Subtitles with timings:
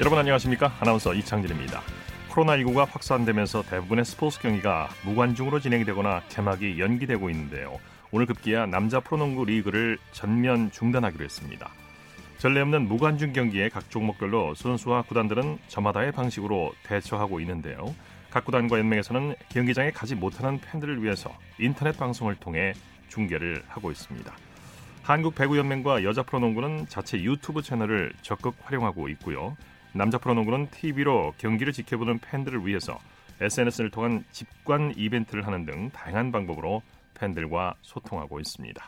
[0.00, 0.72] 여러분 안녕하십니까?
[0.80, 1.80] 아나운서 이창진입니다.
[2.30, 7.78] 코로나19가 확산되면서 대부분의 스포츠 경기가 무관중으로 진행이 되거나 개막이 연기되고 있는데요.
[8.10, 11.70] 오늘 급기야 남자 프로농구 리그를 전면 중단하기로 했습니다.
[12.38, 17.94] 전례 없는 무관중 경기에 각 종목별로 선수와 구단들은 저마다의 방식으로 대처하고 있는데요.
[18.32, 22.72] 각 구단과 연맹에서는 경기장에 가지 못하는 팬들을 위해서 인터넷 방송을 통해
[23.10, 24.32] 중계를 하고 있습니다.
[25.04, 29.56] 한국 배구연맹과 여자 프로농구는 자체 유튜브 채널을 적극 활용하고 있고요.
[29.96, 32.98] 남자 프로농구는 TV로 경기를 지켜보는 팬들을 위해서
[33.40, 36.82] SNS를 통한 집관 이벤트를 하는 등 다양한 방법으로
[37.16, 38.82] 팬들과 소통하고 있습니다.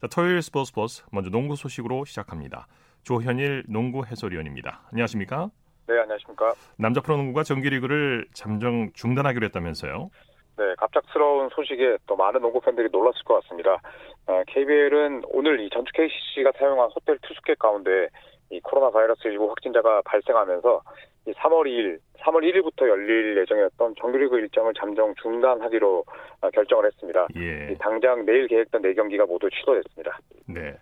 [0.00, 2.66] 자, 토요일 스포츠 플러스 먼저 농구 소식으로 시작합니다.
[3.04, 4.82] 조현일 농구 해설위원입니다.
[4.90, 5.48] 안녕하십니까?
[5.86, 6.54] 네, 안녕하십니까?
[6.76, 10.10] 남자 프로농구가 정규리그를 잠정 중단하기로 했다면서요?
[10.58, 13.80] 네, 갑작스러운 소식에 또 많은 농구 팬들이 놀랐을 것 같습니다.
[14.26, 18.08] 어, KBL은 오늘 이 전주 KCC가 사용한 호텔 투숙객 가운데
[18.50, 20.82] 이 코로나 바이러스 일부 확진자가 발생하면서
[21.26, 26.04] 이 3월 2일, 3월 1일부터 열릴 예정이었던 정규리그 일정을 잠정 중단하기로
[26.40, 27.26] 어, 결정을 했습니다.
[27.36, 27.76] 예.
[27.78, 30.18] 당장 내일 계획된 4경기가 모두 취소됐습니다.
[30.46, 30.78] 네.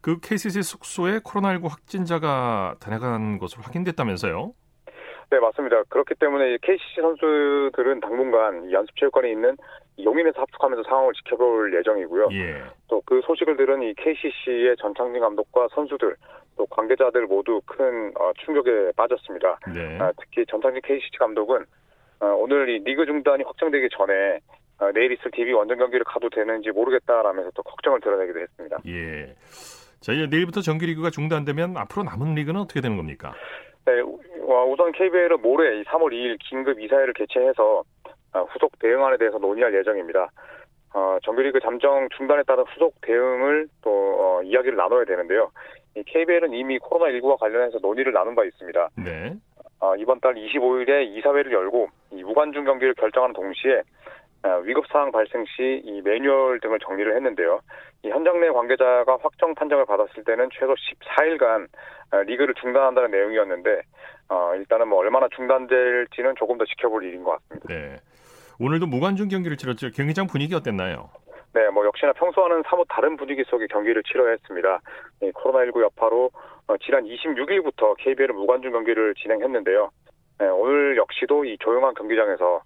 [0.00, 4.52] 그 KCC 숙소에 코로나19 확진자가 다녀간 것으로 확인됐다면서요?
[5.30, 5.82] 네, 맞습니다.
[5.88, 9.56] 그렇기 때문에 KCC 선수들은 당분간 연습체육관에 있는
[10.02, 12.28] 용인에서 합숙하면서 상황을 지켜볼 예정이고요.
[12.32, 12.62] 예.
[12.88, 16.14] 또그 소식을 들은 이 KCC의 전창진 감독과 선수들
[16.56, 19.58] 또 관계자들 모두 큰 어, 충격에 빠졌습니다.
[19.74, 19.98] 네.
[20.00, 21.64] 아, 특히 전창진 KCC 감독은
[22.20, 24.40] 어, 오늘 이 리그 중단이 확정되기 전에
[24.80, 28.78] 어, 내일 있을 DB 원정 경기를 가도 되는지 모르겠다라면서 또 걱정을 드러내기도 했습니다.
[28.86, 29.34] 예.
[30.00, 33.34] 자, 이제 내일부터 정규 리그가 중단되면 앞으로 남은 리그는 어떻게 되는 겁니까?
[33.84, 37.82] 네, 우선 KBL은 모레 3월 2일 긴급 이사회를 개최해서
[38.32, 40.30] 후속 대응안에 대해서 논의할 예정입니다.
[40.94, 45.50] 어, 정규리그 잠정 중단에 따른 후속 대응을 또 어, 이야기를 나눠야 되는데요.
[45.96, 48.88] 이 KBL은 이미 코로나19와 관련해서 논의를 나눈 바 있습니다.
[49.04, 49.34] 네.
[49.80, 53.82] 어, 이번 달 25일에 이사회를 열고 이 무관중 경기를 결정하는 동시에
[54.44, 57.60] 어, 위급 사항 발생 시 이 매뉴얼 등을 정리를 했는데요.
[58.02, 61.66] 이 현장 내 관계자가 확정 판정을 받았을 때는 최소 14일간
[62.12, 63.82] 어, 리그를 중단한다는 내용이었는데
[64.30, 67.68] 어, 일단은 뭐 얼마나 중단될지는 조금 더 지켜볼 일인 것 같습니다.
[67.68, 67.96] 네.
[68.60, 69.90] 오늘도 무관중 경기를 치렀죠.
[69.90, 71.10] 경기장 분위기 어땠나요?
[71.54, 74.80] 네, 뭐 역시나 평소와는 사뭇 다른 분위기 속에 경기를 치러야 했습니다.
[75.22, 76.30] 이 코로나19 여파로
[76.66, 79.90] 어, 지난 26일부터 KBL 무관중 경기를 진행했는데요.
[80.40, 82.62] 네, 오늘 역시도 이 조용한 경기장에서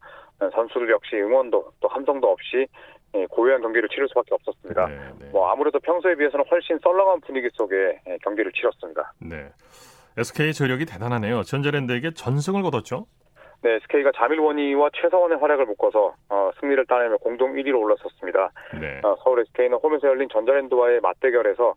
[0.53, 2.67] 선수들 역시 응원도 또 함성도 없이
[3.31, 4.87] 고요한 경기를 치를 수밖에 없었습니다.
[4.87, 5.31] 네, 네.
[5.31, 9.13] 뭐 아무래도 평소에 비해서는 훨씬 썰렁한 분위기 속에 경기를 치렀습니다.
[9.21, 9.51] 네.
[10.17, 11.43] SK 저력이 대단하네요.
[11.43, 13.07] 전자랜드에게 전승을 거뒀죠.
[13.63, 18.51] 네, SK가 자밀원이와 최서원의 활약을 묶어서 어, 승리를 따내며 공동 1위로 올라섰습니다.
[18.81, 19.01] 네.
[19.05, 21.75] 어, 서울 SK는 홈에서 열린 전자랜드와의 맞대결에서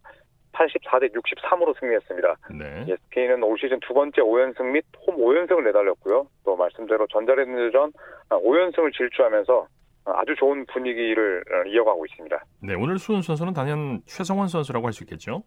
[0.54, 2.36] 84대 63으로 승리했습니다.
[2.58, 2.86] 네.
[2.94, 6.28] SK는 올 시즌 두 번째 5연승 및 홈 5연승을 내달렸고요.
[6.44, 7.92] 또 말씀대로 전자랜드전
[8.30, 9.68] 5연승을 질주하면서
[10.06, 12.44] 아주 좋은 분위기를 이어가고 있습니다.
[12.64, 15.44] 네, 오늘 수훈 선수는 단연 최성원 선수라고 할 수 있겠죠?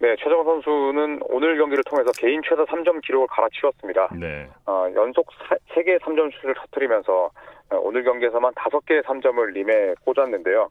[0.00, 4.10] 네, 최정원 선수는 오늘 경기를 통해서 개인 최다 3점 기록을 갈아치웠습니다.
[4.14, 4.48] 네.
[4.66, 5.26] 어, 연속
[5.70, 7.30] 3개의 3점 슛을 터뜨리면서
[7.82, 10.70] 오늘 경기에서만 5개의 3점을 림에 꽂았는데요.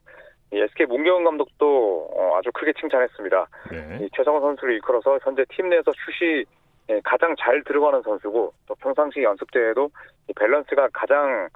[0.53, 3.47] 이 SK 문경은 감독도 어, 아주 크게 칭찬했습니다.
[3.71, 3.99] 네.
[4.01, 6.45] 이 최정원 선수를 이끌어서 현재 팀 내에서 슛이
[7.03, 9.89] 가장 잘 들어가는 선수고 또 평상시 연습 때에도
[10.37, 11.49] 밸런스가 가장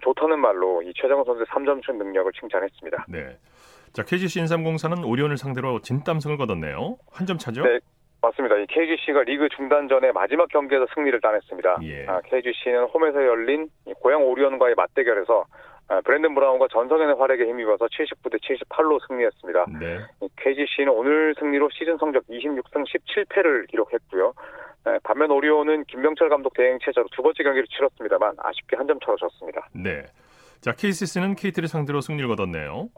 [0.00, 3.04] 좋다는 말로 이 최정원 선수의 3점 슛 능력을 칭찬했습니다.
[3.08, 3.36] 네.
[3.92, 6.96] 자, KGC 인삼공사는 오리온을 상대로 진땀승을 거뒀네요.
[7.12, 7.62] 한 점 차죠?
[7.62, 7.78] 네,
[8.22, 8.56] 맞습니다.
[8.56, 11.78] 이 KGC가 리그 중단 전에 마지막 경기에서 승리를 따냈습니다.
[11.82, 12.06] 예.
[12.06, 13.68] 아, KGC는 홈에서 열린
[14.00, 15.44] 고양 오리온과의 맞대결에서
[15.90, 19.66] 아, 브랜든 브라운과 전성현의 활약에 힘입어서 79대 78로 승리했습니다.
[19.80, 19.98] 네.
[20.36, 24.34] KGC는 오늘 승리로 시즌 성적 26승 17패를 기록했고요.
[24.84, 29.16] 네, 반면 오리온은 김병철 감독 대행 체제로 두 번째 경기를 치렀습니다만 아쉽게 한 점 차로
[29.16, 29.66] 졌습니다.
[29.72, 30.02] 네.
[30.60, 32.88] 자, KCC는 KT를 상대로 승리를 거뒀네요.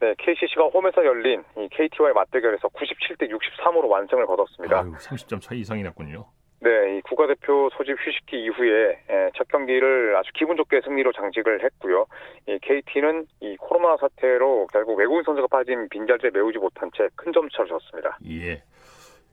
[0.00, 4.80] 네, KCC가 홈에서 열린 이 KT와의 맞대결에서 97대 63으로 완승을 거뒀습니다.
[4.80, 6.24] 아유, 30점 차 이상이 났군요.
[6.60, 8.98] 네, 이 국가대표 소집 휴식기 이후에
[9.36, 12.06] 첫 경기를 아주 기분 좋게 승리로 장식을 했고요.
[12.48, 17.68] 이 KT는 이 코로나 사태로 결국 외국인 선수가 빠진 빈자리에 메우지 못한 채 큰 점차를
[17.68, 18.18] 졌습니다.
[18.28, 18.62] 예.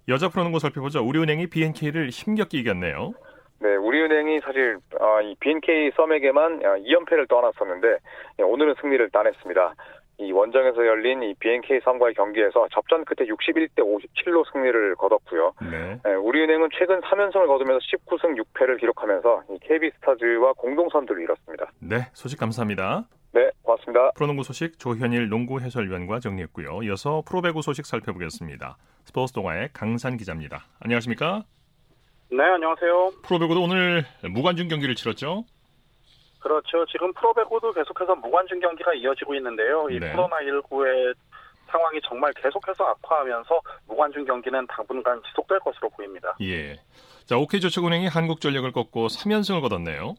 [0.08, 1.02] 여자 프로농구 살펴보자.
[1.02, 3.14] 우리은행이 BNK를 힘겹게 이겼네요.
[3.60, 7.98] 네, 우리은행이 사실 어, 이 BNK 썸에게만 2연패를 떠났었는데
[8.44, 9.74] 오늘은 승리를 따냈습니다.
[10.18, 15.54] 이 원정에서 열린 이 BNK 썸과의 경기에서 접전 끝에 61대 57로 승리를 거뒀고요.
[15.70, 16.00] 네.
[16.04, 21.72] 네, 우리은행은 최근 3연승을 거두면서 19승 6패를 기록하면서 이 KB스타즈와 공동 선두를 이뤘습니다.
[21.80, 23.08] 네, 소식 감사합니다.
[23.34, 24.12] 네, 고맙습니다.
[24.12, 26.84] 프로농구 소식 조현일 농구 해설위원과 정리했고요.
[26.84, 28.78] 이어서 프로배구 소식 살펴보겠습니다.
[29.04, 30.66] 스포츠 동아의 강산 기자입니다.
[30.80, 31.44] 안녕하십니까?
[32.32, 33.12] 네, 안녕하세요.
[33.24, 34.04] 프로배구도 오늘
[34.34, 35.44] 무관중 경기를 치렀죠?
[36.46, 36.86] 그렇죠.
[36.86, 39.90] 지금 프로배구도 계속해서 무관중 경기가 이어지고 있는데요.
[39.90, 40.14] 이 네.
[40.14, 41.16] 코로나19의
[41.72, 46.38] 상황이 정말 계속해서 악화하면서 무관중 경기는 당분간 지속될 것으로 보입니다.
[46.42, 46.76] 예.
[47.26, 50.14] 자, OK저축은행이 한국전력을 꺾고 3연승을 거뒀네요.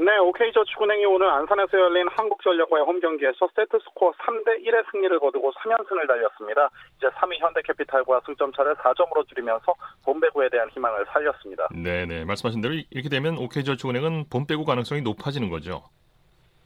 [0.00, 6.70] 네, OK저축은행이 오늘 안산에서 열린 한국전력과의 홈경기에서 세트스코어 3대 1의 승리를 거두고 3연승을 달렸습니다.
[6.96, 9.74] 이제 3위 현대캐피탈과 승점차를 4점으로 줄이면서
[10.06, 11.68] 봄배구에 대한 희망을 살렸습니다.
[11.74, 12.24] 네네.
[12.24, 15.82] 말씀하신 대로 이렇게 되면 OK저축은행은 봄배구 가능성이 높아지는 거죠.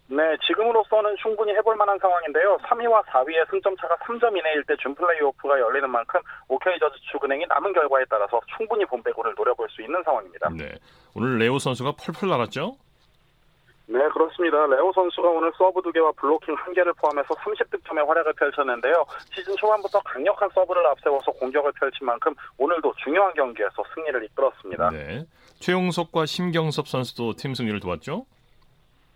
[0.06, 2.56] 네, 지금으로서는 충분히 해볼 만한 상황인데요.
[2.58, 8.84] 3위와 4위의 승점 차가 3점 이내일 때 준플레이오프가 열리는 만큼 OK저축은행이 남은 결과에 따라서 충분히
[8.84, 10.50] 봄배구를 노려볼 수 있는 상황입니다.
[10.50, 10.70] 네.
[11.16, 12.76] 오늘 레오 선수가 펄펄 날았죠?
[13.86, 14.66] 네, 그렇습니다.
[14.66, 19.04] 레오 선수가 오늘 서브 2개와 블로킹 1개를 포함해서 30득점의 활약을 펼쳤는데요.
[19.34, 24.90] 시즌 초반부터 강력한 서브를 앞세워서 공격을 펼친 만큼 오늘도 중요한 경기에서 승리를 이끌었습니다.
[24.90, 25.26] 네.
[25.60, 28.24] 최홍석과 심경섭 선수도 팀 승리를 도왔죠?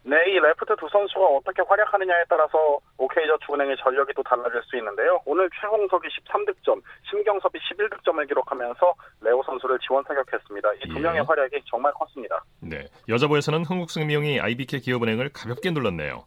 [0.08, 5.20] 네, 이 레프트 두 선수가 어떻게 활약하느냐에 따라서 OK저축은행의 전력이 또 달라질 수 있는데요.
[5.26, 10.72] 오늘 최홍석이 13득점, 심경섭이 11득점을 기록하면서 레오 선수를 지원 사격했습니다.
[10.76, 11.00] 이두 예.
[11.00, 12.42] 명의 활약이 정말 컸습니다.
[12.62, 12.86] 네.
[13.06, 16.24] 여자부에서는 흥국생명이 IBK 기업은행을 가볍게 눌렀네요.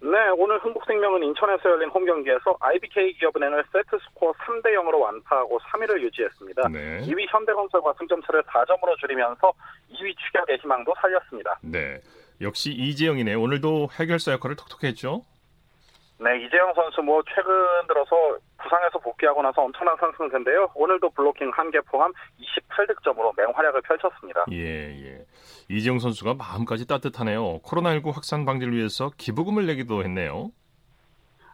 [0.00, 6.00] 네, 오늘 흥국생명은 인천에서 열린 홈 경기에서 IBK 기업은행을 세트 스코어 3대 0으로 완파하고 3위를
[6.00, 6.68] 유지했습니다.
[6.68, 7.00] 네.
[7.00, 9.52] 2위 현대건설과 승점차를 4점으로 줄이면서
[9.90, 11.58] 2위 추격의 희망도 살렸습니다.
[11.62, 11.98] 네.
[12.40, 13.34] 역시 이재영이네.
[13.34, 15.24] 오늘도 해결사 역할을 톡톡히 했죠?
[16.20, 17.52] 네, 이재영 선수 뭐 최근
[17.86, 20.70] 들어서 부상에서 복귀하고 나서 엄청난 상승세인데요.
[20.74, 24.44] 오늘도 블로킹 1개 포함 28득점으로 맹활약을 펼쳤습니다.
[24.50, 25.26] 예, 예.
[25.68, 27.60] 이재영 선수가 마음까지 따뜻하네요.
[27.60, 30.50] 코로나19 확산 방지를 위해서 기부금을 내기도 했네요.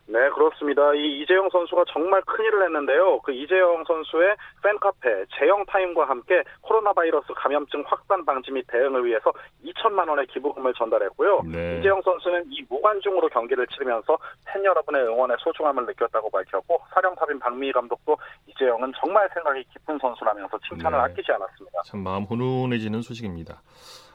[0.06, 0.92] 네, 그렇습니다.
[0.94, 3.20] 이 이재영 선수가 정말 큰일을 했는데요.
[3.20, 9.32] 그 이재영 선수의 팬카페 재영 타임과 함께 코로나 바이러스 감염증 확산 방지 및 대응을 위해서
[9.64, 11.42] 2천만 원의 기부금을 전달했고요.
[11.50, 11.78] 네.
[11.78, 18.16] 이재영 선수는 이 무관중으로 경기를 치르면서 팬 여러분의 응원의 소중함을 느꼈다고 밝혔고 사령탑인 박미희 감독도
[18.48, 21.04] 이재영은 정말 생각이 깊은 선수라면서 칭찬을 네.
[21.04, 21.82] 아끼지 않았습니다.
[21.86, 23.62] 참 마음 훈훈해지는 소식입니다.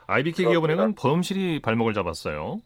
[0.06, 0.46] IBK.
[0.46, 2.58] 기업은행은 범실이 발목을 잡았어요.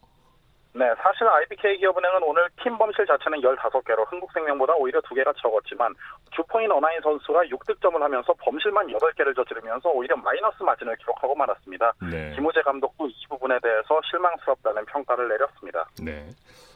[0.75, 5.95] 네, 사실 IBK 기업은행은 오늘 팀 범실 자체는 15개로 흥국생명보다 오히려 2개가 적었지만
[6.31, 11.93] 주포인 어나인 선수가 6득점을 하면서 범실만 8개를 저지르면서 오히려 마이너스 마진을 기록하고 말았습니다.
[12.11, 12.33] 네.
[12.35, 15.87] 김우재 감독도 이 부분에 대해서 실망스럽다는 평가를 내렸습니다.
[16.03, 16.27] 네.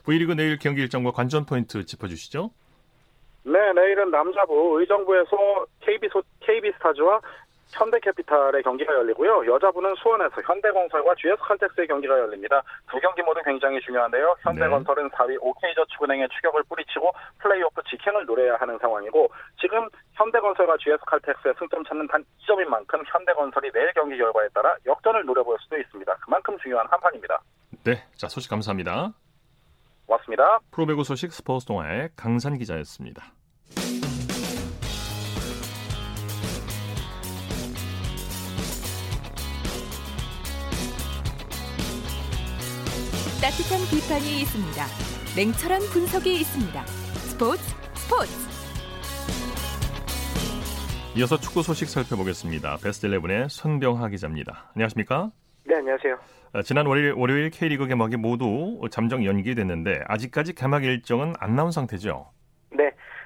[0.05, 2.51] V리그 내일 경기 일정과 관전 포인트 짚어주시죠.
[3.43, 7.19] 네, 내일은 남자부 의정부에서 KB 소, KB 스타즈와
[7.71, 9.45] 현대캐피탈의 경기가 열리고요.
[9.53, 12.61] 여자부는 수원에서 현대건설과 GS칼텍스의 경기가 열립니다.
[12.89, 14.35] 두 경기 모두 굉장히 중요한데요.
[14.41, 19.29] 현대건설은 4위 OK저축은행의 추격을 뿌리치고 플레이오프 직행을 노려야 하는 상황이고
[19.59, 25.57] 지금 현대건설과 GS칼텍스의 승점 차는 단 2점인 만큼 현대건설이 내일 경기 결과에 따라 역전을 노려볼
[25.61, 26.15] 수도 있습니다.
[26.17, 27.39] 그만큼 중요한 한판입니다.
[27.83, 28.03] 네.
[28.15, 29.13] 자, 소식 감사합니다.
[30.05, 30.59] 고맙습니다.
[30.71, 33.38] 프로배구 소식 스포츠 동아의 강산 기자였습니다.
[43.41, 44.85] 따뜻한 비판이 있습니다.
[45.37, 46.85] 냉철한 분석이 있습니다.
[46.85, 47.63] 스포츠
[47.95, 48.31] 스포츠
[51.15, 52.77] 이어서 축구 소식 살펴보겠습니다.
[52.83, 54.71] 베스트 11의 손병하 기자입니다.
[54.75, 55.31] 안녕하십니까?
[55.65, 56.17] 네, 안녕하세요.
[56.51, 62.31] 아, 지난 월요일, 월요일 K리그 개막이 모두 잠정 연기됐는데 아직까지 개막 일정은 안 나온 상태죠.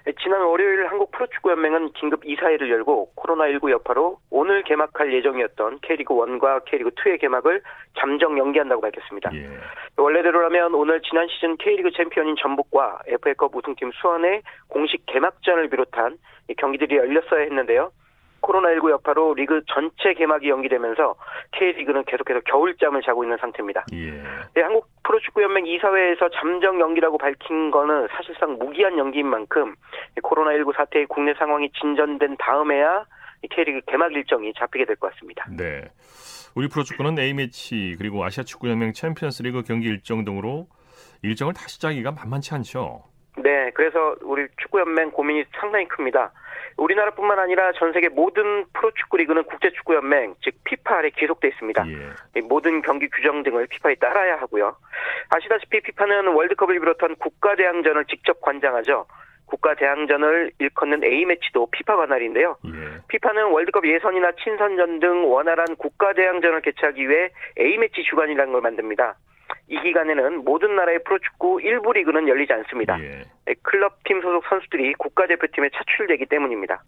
[0.06, 0.12] 네.
[0.22, 6.90] 지난 월요일 한국 프로축구연맹은 긴급 이사회를 열고 코로나19 여파로 오늘 개막할 예정이었던 K리그 1과 K리그
[6.90, 7.62] 2의 개막을
[7.98, 9.32] 잠정 연기한다고 밝혔습니다.
[9.34, 9.48] 예.
[9.96, 16.18] 원래대로라면 오늘 지난 시즌 K리그 챔피언인 전북과 FA컵 우승팀 수원의 공식 개막전을 비롯한
[16.50, 17.92] 이 경기들이 열렸어야 했는데요.
[18.44, 21.16] 코로나19 여파로 리그 전체 개막이 연기되면서
[21.54, 23.86] K리그는 계속해서 겨울잠을 자고 있는 상태입니다.
[23.94, 24.12] 예.
[24.54, 29.76] 네, 한국 프로축구연맹 이사회에서 잠정 연기라고 밝힌 거는 사실상 무기한 연기인 만큼
[30.22, 33.06] 코로나19 사태의 국내 상황이 진전된 다음에야
[33.44, 35.46] 이 K리그 개막 일정이 잡히게 될 것 같습니다.
[35.50, 35.82] 네.
[36.56, 40.68] 우리 프로축구는 A매치 그리고 아시아 축구연맹 챔피언스리그 경기 일정 등으로
[41.24, 43.04] 일정을 다시 짜기가 만만치 않죠.
[43.38, 46.32] 네, 그래서 우리 축구연맹 고민이 상당히 큽니다.
[46.78, 51.88] 우리나라뿐만 아니라 전 세계 모든 프로축구 리그는 국제축구연맹, 즉 피파 아래 기속돼 있습니다.
[51.88, 52.40] 예.
[52.40, 54.76] 이 모든 경기 규정 등을 피파에 따라야 하고요.
[55.30, 59.06] 아시다시피 피파는 월드컵을 비롯한 국가 대항전을 직접 관장하죠.
[59.46, 62.58] 국가 대항전을 일컫는 A매치도 피파 관할인데요.
[62.66, 62.72] 예.
[63.08, 69.16] 피파는 월드컵 예선이나 친선전 등 원활한 국가 대항전을 개최하기 위해 A매치 주간이라는 걸 만듭니다.
[69.68, 73.00] 이 기간에는 모든 나라의 프로축구 일부 리그는 열리지 않습니다.
[73.02, 73.24] 예.
[73.46, 76.84] 네, 클럽팀 소속 선수들이 국가대표팀에 차출되기 때문입니다.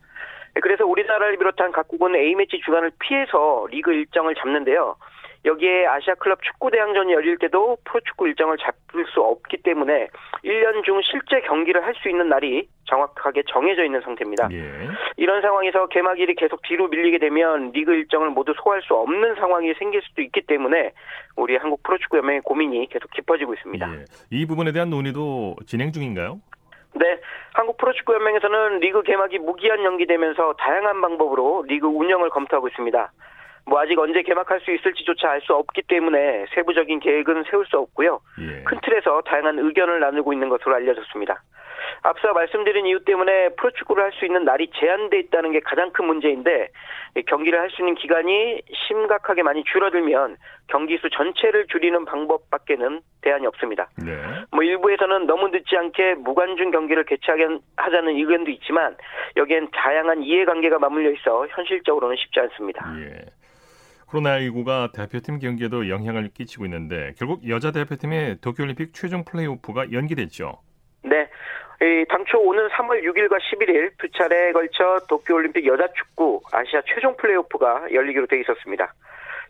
[0.62, 4.96] 그래서 우리나라를 비롯한 각국은 A매치 주간을 피해서 리그 일정을 잡는데요.
[5.46, 10.08] 여기에 아시아클럽 축구대항전이 열릴 때도 프로축구 일정을 잡을 수 없기 때문에
[10.44, 14.50] 1년 중 실제 경기를 할 수 있는 날이 정확하게 정해져 있는 상태입니다.
[14.52, 14.90] 예.
[15.16, 20.02] 이런 상황에서 개막일이 계속 뒤로 밀리게 되면 리그 일정을 모두 소화할 수 없는 상황이 생길
[20.02, 20.92] 수도 있기 때문에
[21.38, 23.94] 우리 한국 프로축구연맹의 고민이 계속 깊어지고 있습니다.
[23.94, 24.06] 예.
[24.30, 26.42] 이 부분에 대한 논의도 진행 중인가요?
[26.96, 27.20] 네,
[27.54, 33.12] 한국 프로축구연맹에서는 리그 개막이 무기한 연기되면서 다양한 방법으로 리그 운영을 검토하고 있습니다.
[33.68, 38.20] 뭐 아직 언제 개막할 수 있을지조차 알 수 없기 때문에 세부적인 계획은 세울 수 없고요.
[38.42, 38.64] 예.
[38.64, 41.42] 큰 틀에서 다양한 의견을 나누고 있는 것으로 알려졌습니다.
[42.04, 46.70] 앞서 말씀드린 이유 때문에 프로축구를 할 수 있는 날이 제한돼 있다는 게 가장 큰 문제인데
[47.28, 53.90] 경기를 할 수 있는 기간이 심각하게 많이 줄어들면 경기 수 전체를 줄이는 방법밖에는 대안이 없습니다.
[54.04, 54.14] 네.
[54.52, 58.96] 뭐 일부에서는 너무 늦지 않게 무관중 경기를 개최하게 하자는 의견도 있지만
[59.38, 62.86] 여기엔 다양한 이해관계가 맞물려 있어 현실적으로는 쉽지 않습니다.
[63.00, 63.26] 예.
[64.16, 70.60] 코로나19가 대표팀 경기에도 영향을 끼치고 있는데 결국 여자 대표팀의 도쿄올림픽 최종 플레이오프가 연기됐죠.
[71.04, 71.28] 네.
[71.82, 77.88] 이 당초 오는 3월 6일과 11일 두 차례에 걸쳐 도쿄올림픽 여자 축구 아시아 최종 플레이오프가
[77.92, 78.94] 열리기로 돼 있었습니다.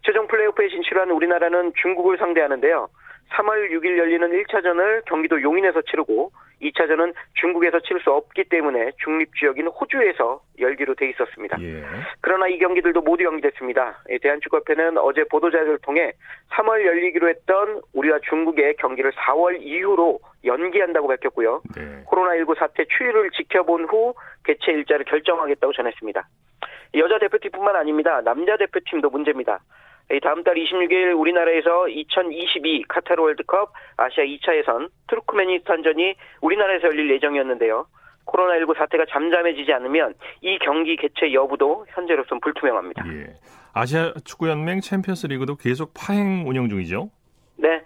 [0.04, 2.90] 최종 플레이오프에 진출한 우리나라는 중국을 상대하는데요.
[3.32, 9.68] 3월 6일 열리는 1차전을 경기도 용인에서 치르고 2차전은 중국에서 치를 수 없기 때문에 중립 지역인
[9.68, 11.58] 호주에서 열기로 돼 있었습니다.
[11.62, 11.84] 예.
[12.22, 14.04] 그러나 이 경기들도 모두 연기됐습니다.
[14.22, 16.14] 대한축구협회는 어제 보도자료를 통해
[16.54, 21.62] 3월 열리기로 했던 우리와 중국의 경기를 4월 이후로 연기한다고 밝혔고요.
[21.76, 22.04] 네.
[22.06, 24.14] 코로나19 사태 추이를 지켜본 후
[24.46, 26.28] 개최 일자를 결정하겠다고 전했습니다.
[26.96, 28.22] 여자 대표팀뿐만 아닙니다.
[28.24, 29.60] 남자 대표팀도 문제입니다.
[30.12, 37.88] 이 다음 달 26일 우리나라에서 2022 카타르 월드컵 아시아 2차 예선 투르크메니스탄전이 우리나라에서 열릴 예정이었는데요.
[38.26, 43.04] 코로나19 사태가 잠잠해지지 않으면 이 경기 개최 여부도 현재로서는 불투명합니다.
[43.08, 43.34] 예.
[43.74, 47.10] 아시아 축구연맹 챔피언스 리그도 계속 파행 운영 중이죠.
[47.58, 47.82] 네.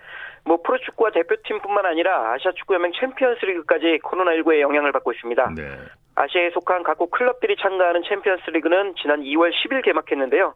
[0.46, 5.54] 뭐 프로축구와 대표팀뿐만 아니라 아시아 축구연맹 챔피언스 리그까지 코로나19의 영향을 받고 있습니다.
[5.56, 5.64] 네.
[6.16, 10.54] 아시아에 속한 각국 클럽들이 참가하는 챔피언스 리그는 지난 2월 10일 개막했는데요.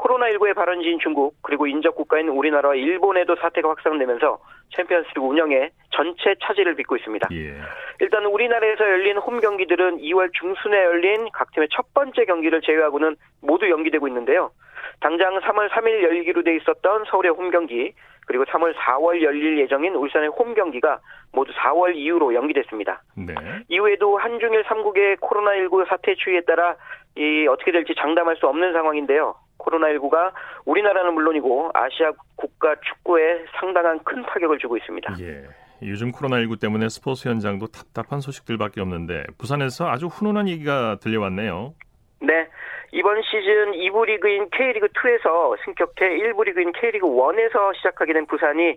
[0.00, 4.38] 코로나19의 발원지인 중국 그리고 인접 국가인 우리나라와 일본에도 사태가 확산되면서
[4.76, 7.28] 챔피언스리그 운영에 전체 차질을 빚고 있습니다.
[7.32, 7.54] 예.
[8.00, 13.68] 일단 우리나라에서 열린 홈 경기들은 2월 중순에 열린 각 팀의 첫 번째 경기를 제외하고는 모두
[13.68, 14.50] 연기되고 있는데요.
[15.00, 17.92] 당장 3월 3일 열기로 돼 있었던 서울의 홈 경기
[18.26, 21.00] 그리고 3월 4월 열릴 예정인 울산의 홈 경기가
[21.32, 23.02] 모두 4월 이후로 연기됐습니다.
[23.16, 23.34] 네.
[23.68, 26.76] 이후에도 한중일 3국의 코로나19 사태 추이에 따라
[27.16, 29.34] 이 어떻게 될지 장담할 수 없는 상황인데요.
[29.60, 30.32] 코로나19가
[30.64, 35.14] 우리나라는 물론이고 아시아 국가 축구에 상당한 큰 타격을 주고 있습니다.
[35.20, 35.44] 예.
[35.82, 41.74] 요즘 코로나19 때문에 스포츠 현장도 답답한 소식들밖에 없는데 부산에서 아주 훈훈한 얘기가 들려왔네요.
[42.20, 42.48] 네.
[42.92, 48.76] 이번 시즌 2부 리그인 K리그2에서 승격해 1부 리그인 K리그1에서 시작하게 된 부산이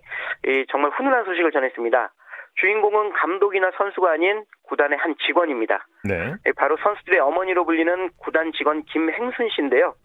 [0.70, 2.14] 정말 훈훈한 소식을 전했습니다.
[2.62, 5.88] 주인공은 감독이나 선수가 아닌 구단의 한 직원입니다.
[6.04, 6.36] 네.
[6.56, 9.96] 바로 선수들의 어머니로 불리는 구단 직원 김행순 씨인데요.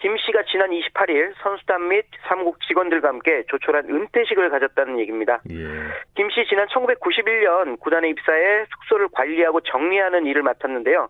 [0.00, 5.40] 김 씨가 지난 28일 선수단 및 사무국 직원들과 함께 조촐한 은퇴식을 가졌다는 얘기입니다.
[5.50, 5.56] 예.
[6.14, 11.08] 김씨 지난 1991년 구단에 입사해 숙소를 관리하고 정리하는 일을 맡았는데요.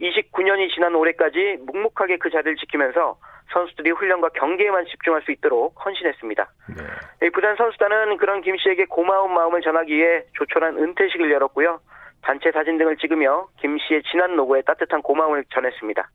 [0.00, 3.18] 29년이 지난 올해까지 묵묵하게 그 자리를 지키면서
[3.52, 6.50] 선수들이 훈련과 경기에만 집중할 수 있도록 헌신했습니다.
[7.20, 7.30] 네.
[7.30, 11.80] 부산 선수단은 그런 김 씨에게 고마운 마음을 전하기 위해 조촐한 은퇴식을 열었고요.
[12.22, 16.08] 단체 사진 등을 찍으며 김 씨의 지난 노고에 따뜻한 고마움을 전했습니다.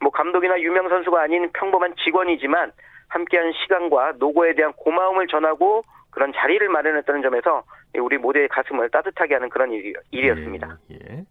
[0.00, 2.72] 뭐 감독이나 유명 선수가 아닌 평범한 직원이지만
[3.08, 7.64] 함께한 시간과 노고에 대한 고마움을 전하고 그런 자리를 마련했다는 점에서
[7.98, 10.78] 우리 모두의 가슴을 따뜻하게 하는 그런 일이, 일이 었습니다.
[10.90, 11.24] 예, 예.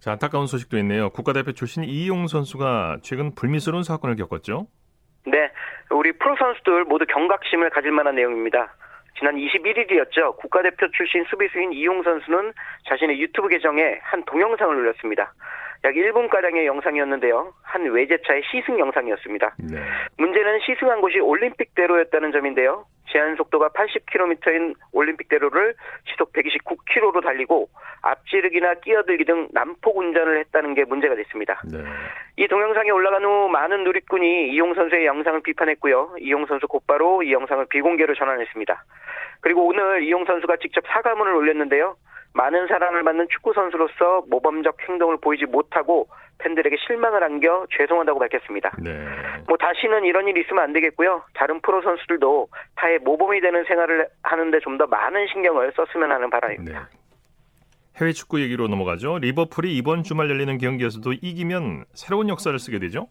[0.00, 1.10] 자, 안타까운 소식도 있네요.
[1.10, 4.66] 국가대표 출신 이용 선수가 최근 불미스러운 사건을 겪었죠?
[5.26, 5.50] 네,
[5.90, 8.74] 우리 프로 선수들 모두 경각심을 가질 만한 내용입니다.
[9.18, 10.36] 지난 21일이었죠.
[10.36, 12.52] 국가대표 출신 수비수인 이용 선수는
[12.88, 15.32] 자신의 유튜브 계정에 한 동영상을 올렸습니다.
[15.84, 17.52] 약 1분가량의 영상이었는데요.
[17.62, 19.54] 한 외제차의 시승 영상이었습니다.
[19.70, 19.78] 네.
[20.16, 22.86] 문제는 시승한 곳이 올림픽대로였다는 점인데요.
[23.10, 25.74] 제한 속도가 80km인 올림픽대로를
[26.04, 27.68] 시속 129km로 달리고
[28.00, 31.60] 앞지르기나 끼어들기 등 난폭 운전을 했다는 게 문제가 됐습니다.
[31.70, 31.78] 네.
[32.36, 36.16] 이 동영상이 올라간 후 많은 누리꾼이 이용 선수의 영상을 비판했고요.
[36.18, 38.84] 이용 선수 곧바로 이 영상을 비공개로 전환했습니다.
[39.42, 41.96] 그리고 오늘 이용 선수가 직접 사과문을 올렸는데요.
[42.34, 48.72] 많은 사랑을 받는 축구 선수로서 모범적 행동을 보이지 못하고 팬들에게 실망을 안겨 죄송하다고 밝혔습니다.
[48.82, 48.92] 네.
[49.46, 51.22] 뭐 다시는 이런 일이 있으면 안 되겠고요.
[51.34, 56.80] 다른 프로 선수들도 타의 모범이 되는 생활을 하는데 좀 더 많은 신경을 썼으면 하는 바람입니다.
[56.80, 56.98] 네.
[58.00, 59.18] 해외 축구 얘기로 넘어가죠.
[59.20, 63.06] 리버풀이 이번 주말 열리는 경기에서도 이기면 새로운 역사를 쓰게 되죠.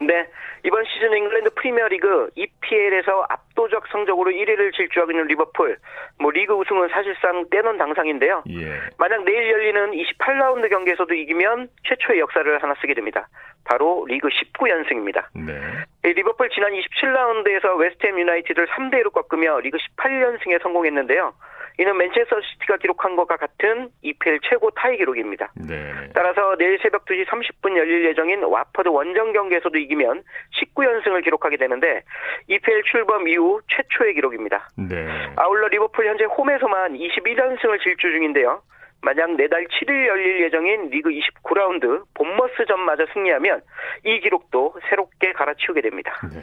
[0.00, 0.28] 네.
[0.64, 5.78] 이번 시즌 잉글랜드 프리미어리그 EPL에서 압도적 성적으로 1위를 질주하고 있는 리버풀.
[6.18, 8.42] 뭐 리그 우승은 사실상 떼놓은 당상인데요.
[8.50, 8.80] 예.
[8.98, 13.28] 만약 내일 열리는 28라운드 경기에서도 이기면 최초의 역사를 하나 쓰게 됩니다.
[13.64, 15.26] 바로 리그 19연승입니다.
[15.34, 16.12] 네.
[16.12, 21.32] 리버풀 지난 27라운드에서 웨스트햄 유나이티드를 3대 1로 꺾으며 리그 18연승에 성공했는데요.
[21.78, 25.52] 이는 맨체스터 시티가 기록한 것과 같은 EPL 최고 타이 기록입니다.
[25.56, 25.92] 네.
[26.14, 30.22] 따라서 내일 새벽 2시 30분 열릴 예정인 와퍼드 원정 경기에서도 이기면
[30.60, 32.02] 19연승을 기록하게 되는데
[32.48, 34.70] EPL 출범 이후 최초의 기록입니다.
[34.76, 35.06] 네.
[35.36, 38.62] 아울러 리버풀 현재 홈에서만 21연승을 질주 중인데요.
[39.02, 43.60] 만약 내달 7일 열릴 예정인 리그 29라운드 본머스전마저 승리하면
[44.04, 46.18] 이 기록도 새롭게 갈아치우게 됩니다.
[46.32, 46.40] 네.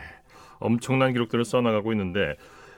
[0.60, 2.36] 엄청난 기록들을 써나가고 있는데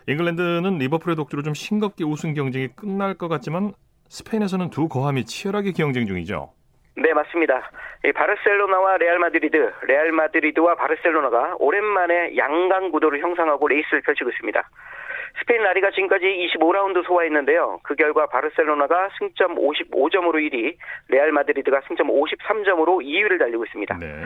[0.08, 3.74] 잉글랜드는 리버풀의 독주로 좀 싱겁게 우승 경쟁이 끝날 것 같지만
[4.10, 6.52] 스페인에서는 두 거함이 치열하게 경쟁 중이죠.
[6.98, 7.72] 네, 맞습니다.
[8.14, 9.58] 바르셀로나와 레알 마드리드,
[9.88, 14.70] 레알 마드리드와 바르셀로나가 오랜만에 양강 구도를 형성하고 레이스를 펼치고 있습니다.
[15.40, 17.80] 스페인 라리가 지금까지 25라운드 소화했는데요.
[17.84, 20.78] 그 결과 바르셀로나가 승점 55점으로 1위,
[21.10, 23.98] 레알 마드리드가 승점 53점으로 2위를 달리고 있습니다.
[23.98, 24.24] 네.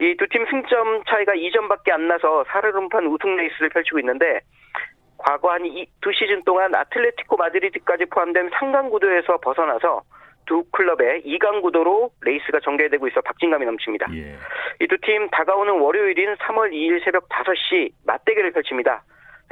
[0.00, 4.40] 이 두 팀 승점 차이가 2점밖에 안 나서 살얼음판 우승 레이스를 펼치고 있는데
[5.20, 5.62] 과거 한
[6.00, 10.02] 두 시즌 동안 아틀레티코 마드리드까지 포함된 삼강 구도에서 벗어나서
[10.46, 14.06] 두 클럽의 2강 구도로 레이스가 전개되고 있어 박진감이 넘칩니다.
[14.14, 14.34] 예.
[14.80, 19.04] 이 두 팀 다가오는 월요일인 3월 2일 새벽 5시 맞대결을 펼칩니다.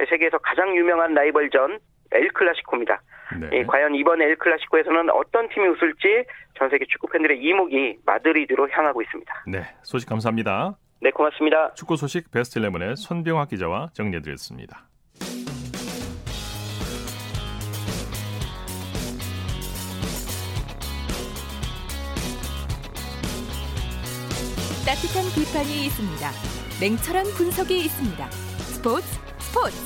[0.09, 1.79] 세계에서 가장 유명한 라이벌전
[2.11, 3.01] 엘 클라시코입니다.
[3.39, 3.49] 네.
[3.53, 6.25] 예, 과연 이번 엘 클라시코에서는 어떤 팀이 웃을지
[6.57, 9.43] 전 세계 축구 팬들의 이목이 마드리드로 향하고 있습니다.
[9.47, 9.61] 네.
[9.83, 10.75] 소식 감사합니다.
[11.01, 11.73] 네, 고맙습니다.
[11.75, 14.88] 축구 소식 베스트 11의 손병학 기자와 정리해드렸습니다.
[24.89, 26.31] 따뜻한 비판이 있습니다.
[26.81, 28.31] 냉철한 분석이 있습니다.
[28.31, 29.05] 스포츠
[29.37, 29.77] 스포츠.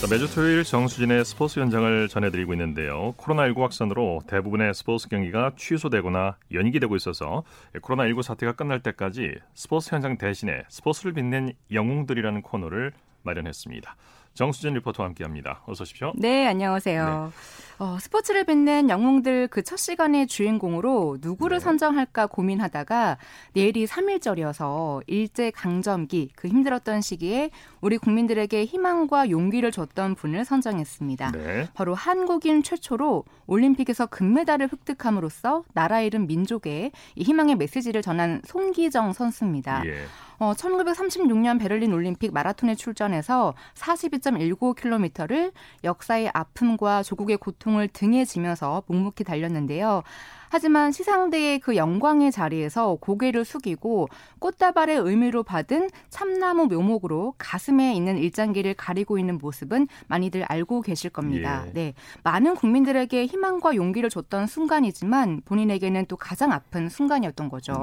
[0.00, 3.14] 자, 매주 토요일 정수진의 스포츠 현장을 전해드리고 있는데요.
[3.18, 7.44] 코로나19 확산으로 대부분의 스포츠 경기가 취소되거나 연기되고 있어서
[7.76, 13.94] 코로나19 사태가 끝날 때까지 스포츠 현장 대신에 스포츠를 빛낸 영웅들이라는 코너를 마련했습니다.
[14.36, 15.62] 정수진 리포터와 함께합니다.
[15.66, 16.12] 어서 오십시오.
[16.14, 17.32] 네, 안녕하세요.
[17.78, 21.64] 어, 스포츠를 빛낸 영웅들 그 첫 시간의 주인공으로 누구를 네.
[21.64, 23.18] 선정할까 고민하다가
[23.52, 31.32] 내일이 3일절이어서 일제 강점기 그 힘들었던 시기에 우리 국민들에게 희망과 용기를 줬던 분을 선정했습니다.
[31.32, 31.68] 네.
[31.74, 39.84] 바로 한국인 최초로 올림픽에서 금메달을 획득함으로써 나라 이름 민족에 이 희망의 메시지를 전한 송기정 선수입니다.
[39.86, 40.04] 예.
[40.38, 45.52] 어, 1936년 베를린 올림픽 마라톤에 출전해서 42.19km를
[45.84, 50.02] 역사의 아픔과 조국의 고통을 등에 지면서 묵묵히 달렸는데요.
[50.48, 58.74] 하지만 시상대의 그 영광의 자리에서 고개를 숙이고 꽃다발의 의미로 받은 참나무 묘목으로 가슴에 있는 일장기를
[58.74, 61.64] 가리고 있는 모습은 많이들 알고 계실 겁니다.
[61.68, 61.72] 예.
[61.72, 61.94] 네.
[62.22, 67.74] 많은 국민들에게 희망과 용기를 줬던 순간이지만 본인에게는 또 가장 아픈 순간이었던 거죠.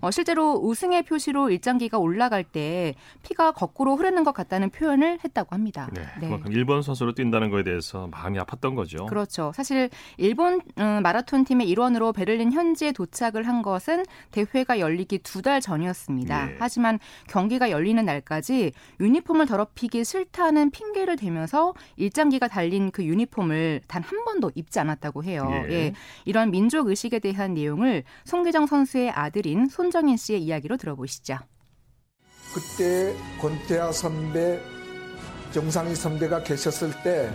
[0.00, 5.88] 어, 실제로 우승의 표시로 일장기가 올라갈 때 피가 거꾸로 흐르는 것 같다는 표현을 했다고 합니다.
[5.92, 6.02] 네.
[6.20, 9.06] 그만큼 일본 선수로 뛴다는 거에 대해서 마음이 아팠던 거죠.
[9.06, 9.52] 그렇죠.
[9.54, 15.40] 사실 일본 음, 마라톤 팀의 일원 으로 베를린 현지에 도착을 한 것은 대회가 열리기 두
[15.42, 16.50] 달 전이었습니다.
[16.50, 16.56] 예.
[16.58, 24.24] 하지만 경기가 열리는 날까지 유니폼을 더럽히기 싫다는 핑계를 대면서 일장기가 달린 그 유니폼을 단 한
[24.24, 25.48] 번도 입지 않았다고 해요.
[25.68, 25.72] 예.
[25.72, 25.92] 예.
[26.24, 31.38] 이런 민족 의식에 대한 내용을 송기정 선수의 아들인 손정인 씨의 이야기로 들어보시죠.
[32.54, 34.60] 그때 권태하 선배,
[35.52, 37.30] 정상희 선배가 계셨을 때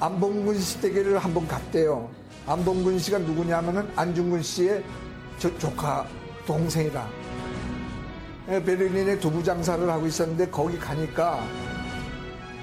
[0.00, 2.10] 안봉근 씨 댁에를 한번 갔대요.
[2.46, 4.82] 안봉근 씨가 누구냐면은 안중근 씨의
[5.38, 6.06] 저 조카
[6.46, 7.08] 동생이라.
[8.48, 11.46] 예, 베를린에 두부 장사를 하고 있었는데 거기 가니까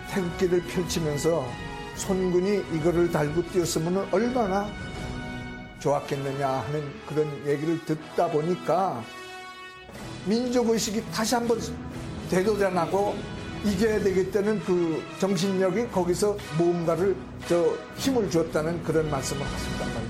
[0.10, 1.46] 태극기를 펼치면서
[1.96, 4.68] 손군이 이거를 달고 뛰었으면 얼마나
[5.80, 9.02] 좋았겠느냐 하는 그런 얘기를 듣다 보니까
[10.26, 11.60] 민족의식이 다시 한번
[12.30, 13.16] 되돌아나고
[13.66, 17.16] 이겨야 되겠다는 그 정신력이 거기서 무언가를
[17.48, 20.09] 저 힘을 줬다는 그런 말씀을 하셨단 말이에요.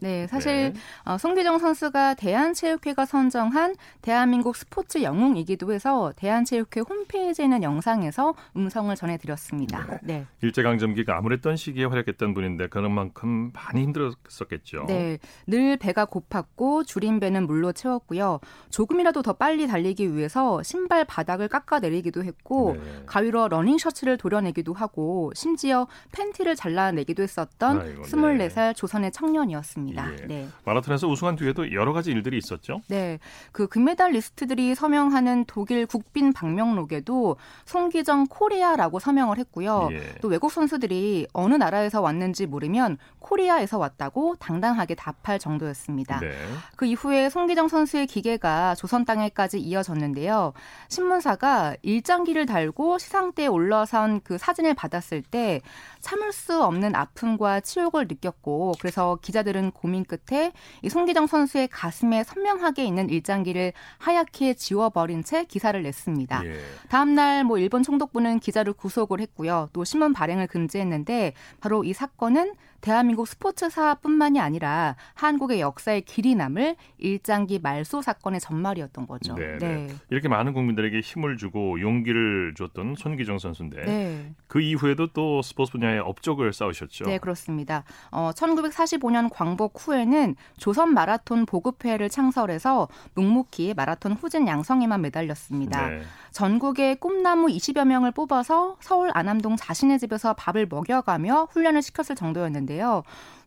[0.00, 0.80] 네, 사실 네.
[1.04, 9.86] 어, 손기정 선수가 대한체육회가 선정한 대한민국 스포츠 영웅이기도 해서 대한체육회 홈페이지에 있는 영상에서 음성을 전해드렸습니다.
[9.86, 9.98] 네.
[10.02, 10.26] 네.
[10.42, 14.84] 일제강점기가 암울했던 시기에 활약했던 분인데 그런 만큼 많이 힘들었었겠죠.
[14.86, 18.40] 네, 늘 배가 고팠고 주린 배는 물로 채웠고요.
[18.70, 23.02] 조금이라도 더 빨리 달리기 위해서 신발 바닥을 깎아내리기도 했고 네.
[23.06, 29.83] 가위로 러닝 셔츠를 도려내기도 하고 심지어 팬티를 잘라내기도 했었던 아이고, 24살 조선의 청년이었습니다.
[29.92, 30.26] 예.
[30.26, 30.48] 네.
[30.64, 32.80] 마라톤에서 우승한 뒤에도 여러 가지 일들이 있었죠.
[32.88, 33.18] 네,
[33.52, 39.88] 그 금메달리스트들이 서명하는 독일 국빈 방명록에도 손기정 코리아라고 서명을 했고요.
[39.92, 40.14] 예.
[40.20, 46.20] 또 외국 선수들이 어느 나라에서 왔는지 모르면 코리아에서 왔다고 당당하게 답할 정도였습니다.
[46.20, 46.32] 네.
[46.76, 50.52] 그 이후에 손기정 선수의 기개가 조선 땅에까지 이어졌는데요.
[50.88, 55.60] 신문사가 일장기를 달고 시상대에 올라선 그 사진을 받았을 때
[56.00, 62.84] 참을 수 없는 아픔과 치욕을 느꼈고 그래서 기자들은 고민 끝에 이 송기정 선수의 가슴에 선명하게
[62.84, 66.46] 있는 일장기를 하얗게 지워버린 채 기사를 냈습니다.
[66.46, 66.58] 예.
[66.88, 69.68] 다음 날 뭐 일본 총독부는 기자를 구속을 했고요.
[69.72, 72.54] 또 신문 발행을 금지했는데 바로 이 사건은
[72.84, 79.34] 대한민국 스포츠 사뿐만이 아니라 한국의 역사에 길이 남을 일장기 말소 사건의 전말이었던 거죠.
[79.36, 79.56] 네네.
[79.58, 79.88] 네.
[80.10, 84.34] 이렇게 많은 국민들에게 힘을 주고 용기를 줬던 손기정 선수인데 네.
[84.48, 87.04] 그 이후에도 또 스포츠 분야의 업적을 쌓으셨죠.
[87.06, 87.84] 네, 그렇습니다.
[88.10, 95.88] 어, 1945년 광복 후에는 조선 마라톤 보급회를 창설해서 묵묵히 마라톤 후진 양성에만 매달렸습니다.
[95.88, 96.02] 네.
[96.32, 103.04] 전국의 꿈나무 20여 명을 뽑아서 서울 안암동 자신의 집에서 밥을 먹여가며 훈련을 시켰을 정도였는데 요.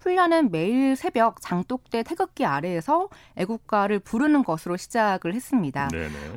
[0.08, 5.90] 훈련은 매일 새벽 장독대 태극기 아래에서 애국가를 부르는 것으로 시작을 했습니다.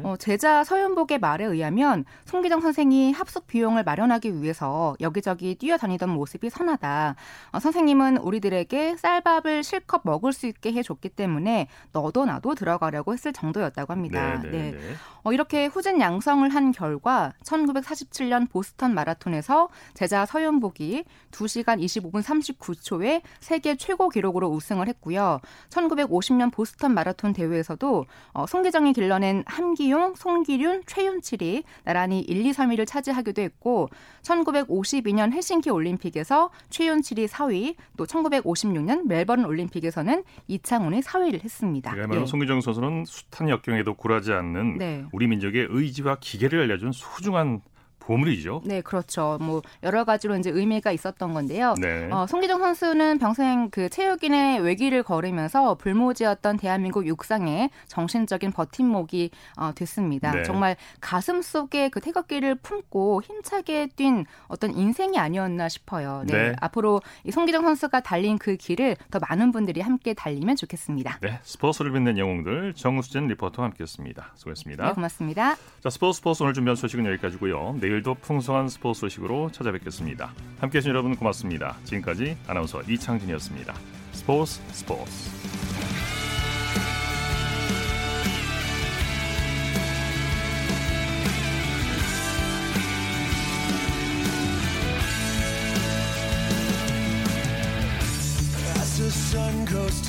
[0.03, 7.15] 어, 제자 서윤복의 말에 의하면 송기정 선생이 합숙 비용을 마련하기 위해서 여기저기 뛰어다니던 모습이 선하다.
[7.53, 13.93] 어, 선생님은 우리들에게 쌀밥을 실컷 먹을 수 있게 해줬기 때문에 너도 나도 들어가려고 했을 정도였다고
[13.93, 14.43] 합니다.
[14.51, 14.75] 네.
[15.23, 23.77] 어, 이렇게 후진 양성을 한 결과 1947년 보스턴 마라톤에서 제자 서윤복이 2시간 25분 39초에 세계
[23.77, 25.41] 최고 기록으로 우승을 했고요.
[25.71, 33.43] 1950년 보스턴 마라톤 대회에서도 어, 송기정이 길러낸 함기용, 송기륜, 최윤칠이 나란히 1, 2, 3위를 차지하기도
[33.43, 33.89] 했고
[34.23, 41.93] 1952년 헬싱키 올림픽에서 최윤칠이 4위, 또 1956년 멜버른 올림픽에서는 이창훈이 4위를 했습니다.
[41.93, 42.27] 그야말로 예.
[42.27, 45.05] 송기정 선수는 숱한 역경에도 굴하지 않는 네.
[45.13, 47.61] 우리 민족의 의지와 기계를 알려준 소중한
[48.01, 48.63] 보물이죠.
[48.65, 49.39] 네, 그렇죠.
[49.41, 51.75] 뭐 여러 가지로 이제 의미가 있었던 건데요.
[51.81, 52.09] 네.
[52.11, 60.33] 어, 송기정 선수는 평생 그 체육인의 외길을 걸으면서 불모지였던 대한민국 육상의 정신적인 버팀목이 어, 됐습니다.
[60.33, 60.43] 네.
[60.43, 66.25] 정말 가슴 속에 그 태극기를 품고 힘차게 뛴 어떤 인생이 아니었나 싶어요.
[66.27, 66.51] 네.
[66.51, 66.57] 네.
[66.61, 71.19] 앞으로 이 송기정 선수가 달린 그 길을 더 많은 분들이 함께 달리면 좋겠습니다.
[71.21, 74.33] 네, 스포츠를 빛낸 영웅들 정수진 리포터와 함께했습니다.
[74.35, 74.87] 수고했습니다.
[74.87, 75.57] 네, 고맙습니다.
[75.81, 77.77] 자, 스포츠 스포츠 오늘 준비한 소식은 여기까지고요.
[77.81, 80.33] 내일 내일도 풍성한 스포츠 소식으로 찾아뵙겠습니다.
[80.61, 81.77] 함께 해 주신 여러분 고맙습니다.
[81.83, 83.75] 지금까지 아나운서 이창진이었습니다.
[84.13, 85.41] 스포츠 스포츠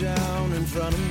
[0.01, 1.10] down in front of